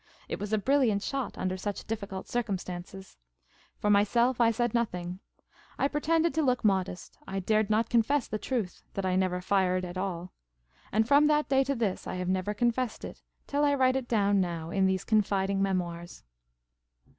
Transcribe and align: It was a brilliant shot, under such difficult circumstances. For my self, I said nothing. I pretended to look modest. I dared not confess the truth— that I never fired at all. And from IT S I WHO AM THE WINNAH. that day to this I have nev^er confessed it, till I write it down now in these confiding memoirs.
It 0.27 0.39
was 0.39 0.51
a 0.51 0.57
brilliant 0.57 1.03
shot, 1.03 1.37
under 1.37 1.57
such 1.57 1.85
difficult 1.85 2.27
circumstances. 2.27 3.17
For 3.77 3.91
my 3.91 4.03
self, 4.03 4.41
I 4.41 4.49
said 4.49 4.73
nothing. 4.73 5.19
I 5.77 5.87
pretended 5.87 6.33
to 6.33 6.41
look 6.41 6.65
modest. 6.65 7.19
I 7.27 7.39
dared 7.39 7.69
not 7.69 7.87
confess 7.91 8.27
the 8.27 8.39
truth— 8.39 8.81
that 8.95 9.05
I 9.05 9.15
never 9.15 9.41
fired 9.41 9.85
at 9.85 9.99
all. 9.99 10.33
And 10.91 11.07
from 11.07 11.25
IT 11.25 11.25
S 11.25 11.27
I 11.27 11.27
WHO 11.27 11.27
AM 11.27 11.27
THE 11.27 11.33
WINNAH. 11.33 11.39
that 11.39 11.49
day 11.49 11.63
to 11.65 11.75
this 11.75 12.07
I 12.07 12.15
have 12.15 12.27
nev^er 12.29 12.57
confessed 12.57 13.05
it, 13.05 13.21
till 13.45 13.63
I 13.63 13.75
write 13.75 13.95
it 13.95 14.07
down 14.07 14.41
now 14.41 14.71
in 14.71 14.87
these 14.87 15.03
confiding 15.03 15.61
memoirs. 15.61 16.23